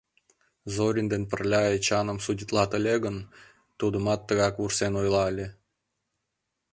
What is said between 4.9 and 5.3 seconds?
ойла